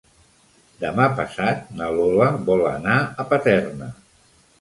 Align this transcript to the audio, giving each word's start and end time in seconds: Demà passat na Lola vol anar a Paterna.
Demà 0.83 1.09
passat 1.19 1.67
na 1.81 1.89
Lola 1.97 2.29
vol 2.47 2.65
anar 2.71 2.97
a 3.25 3.27
Paterna. 3.35 3.91